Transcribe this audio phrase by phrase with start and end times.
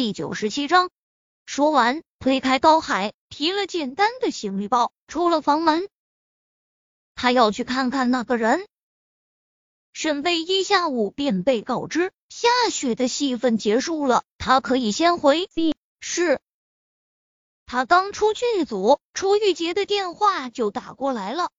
[0.00, 0.90] 第九十七章。
[1.44, 5.88] 说完，推开高海，提了简单的行李包，出了房门。
[7.16, 8.68] 他要去看看那个人。
[9.92, 15.50] 沈贝一下午便被告知下雪的戏份结束了，他可以先回
[15.98, 16.40] 是。
[17.66, 21.50] 他刚出剧组，楚玉洁的电话就打过来了。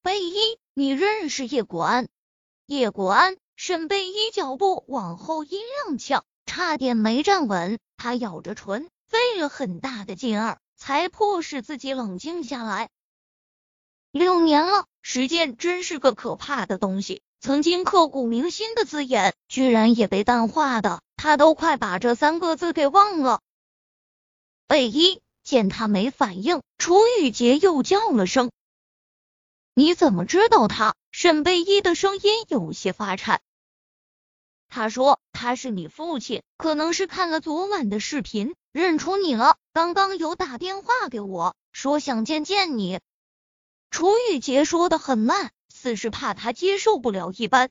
[0.00, 2.08] 贝一，你认识叶国安？
[2.66, 3.36] 叶国安。
[3.56, 5.56] 沈贝一脚步往后一
[5.88, 6.22] 踉跄，
[6.56, 7.78] 差点没站稳。
[7.98, 12.88] 他咬着唇，费了很大的劲儿，才迫使自己冷静下来。
[14.10, 17.20] 六年了，时间真是个可怕的东西。
[17.40, 23.42] 曾经刻骨铭心的字眼，居然也被淡化的，他都快把这三个字给忘了。
[24.66, 28.50] 贝一见他没反应，楚雨洁又叫了声
[29.76, 33.42] ：“你怎么知道他？”沈贝依的声音有些发颤。
[34.68, 39.56] 他说：“他是你父亲，可能是看了昨晚的视频，认出你了。
[39.72, 43.00] 刚刚有打电话给我，说想见见你。”
[43.90, 47.70] 楚雨洁说的很慢，似是怕他接受不了一般。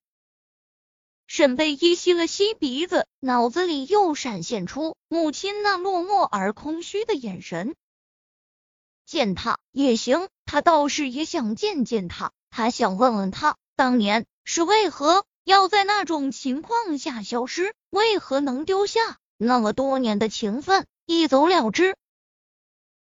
[1.28, 7.76] 沈贝依吸了吸鼻子，脑子里又闪现出母亲那落寞而空虚的眼神。
[9.06, 15.26] 见他也行，他倒是也想见见他，他想问问他当年是为何。
[15.46, 21.96] 要在那种情况下消失，为何能丢下那么多年的情分，一走了之？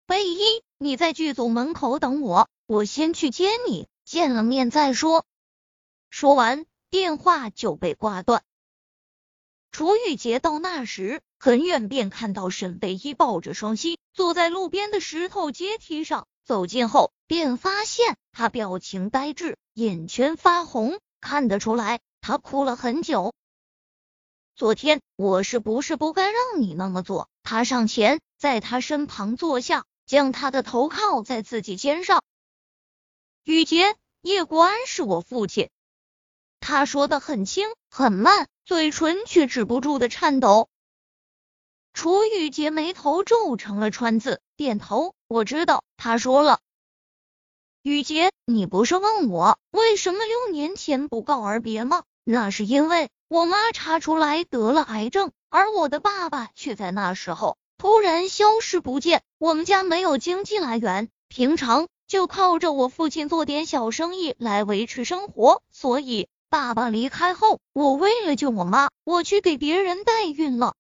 [0.06, 5.26] 贝依，你在剧组门口等我，我先去接你，见了面再说。
[6.08, 8.42] 说完，电话就被挂断。
[9.70, 22.00] 楚雨洁到那时，很远便看到沈贝依抱着双膝坐在路边的石头阶梯上，走近后便发现他表情呆滞，眼圈发红，看得出来。
[22.22, 23.34] 他哭了很久。
[24.54, 27.28] 昨天我是不是不该让你那么做？
[27.42, 32.22] 他上前，在他身旁坐下，将他的头靠在自己肩上。
[33.42, 35.68] 雨洁，叶国安是我父亲。
[36.60, 40.68] 他说的很轻很慢，嘴唇却止不住的颤抖。
[41.92, 45.82] 楚雨洁眉头皱成了川字，点头，我知道。
[45.96, 46.60] 他说了。
[47.82, 52.04] 雨洁，你不是问我为什么六年前不告而别吗？
[52.24, 59.22] 那是因为我妈查出来得了癌症，而我的爸爸却在那时候突然消失不见。
[59.38, 65.62] 我们家没有经济来源，平常就靠着我父亲做点小生意来维持生活。
[65.72, 70.74] 所以爸爸离开后，我为了救我妈，我去给别人代孕了。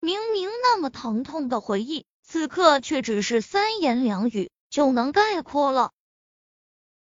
[0.00, 5.90] 明明那么疼痛的回忆，此刻却只是三言两语就能概括了。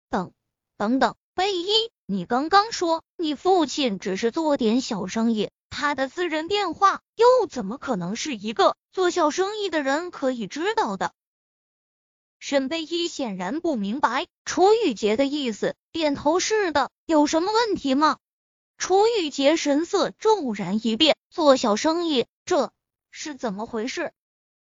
[0.09, 0.31] 等，
[0.78, 1.91] 等等，贝依。
[2.11, 11.13] 你刚刚说你父亲只是做点小生意，他的私人电话又怎么可能是一个做小生意的人可以知道的？
[12.38, 16.91] 沈贝依显然不明白楚雨洁的意思，点头是的。
[17.05, 18.17] 有什么问题吗？
[18.78, 22.73] 楚雨洁神色骤然一变，做小生意这
[23.09, 24.11] 是怎么回事？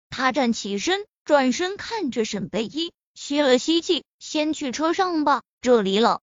[0.10, 6.20] 他站起身，转身看着沈贝依，吸了吸气，先去车上吧，这里冷。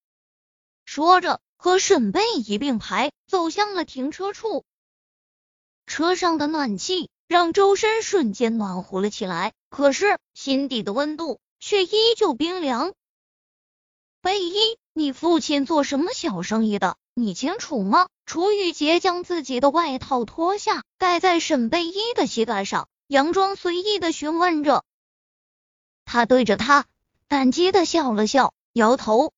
[0.84, 4.64] 说着，和沈贝一并排走向了停车处。
[5.86, 12.92] 车上的暖气让周身瞬间暖和了起来，可是心底的温度却依旧冰凉。
[14.20, 16.96] 贝依，你父亲做什么小生意的？
[17.14, 18.08] 你清楚吗？
[18.26, 24.84] 楚雨洁将自己的外套脱下，盖在沈贝依的膝盖上，佯装随意的询问着。
[26.06, 26.86] 他对着他
[27.28, 29.32] 感激的笑了笑，摇头。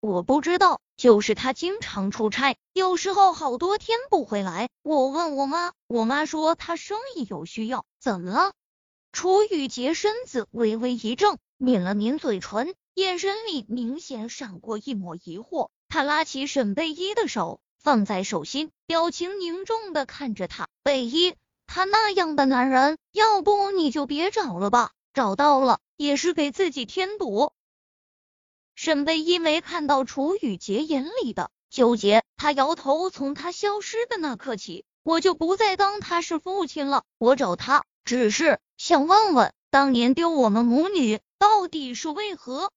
[0.00, 4.70] 我不知道，就是他经常出差，有时候好多天不回来。
[4.82, 7.84] 我问我妈，我妈说他生意有需要。
[8.00, 8.52] 怎么了？
[9.12, 15.68] 楚雨洁身子微微一怔，抿了抿嘴唇，眼神里明显闪过一抹疑惑。
[15.90, 20.68] 他拉起沈贝依的手，放在手心，表情凝重的看着他。
[20.82, 21.34] 贝依，
[21.66, 27.52] 他那样的男人，要不你就别找了吧，找到了也是给自己添堵。
[28.82, 33.10] 沈贝依没看到楚雨洁眼里的纠结，他摇头。
[33.10, 37.04] 从他消失的那刻起，我就不再当他是父亲了。
[37.18, 42.72] 我找他，只是想问问，当年丢我们母女到底是为何？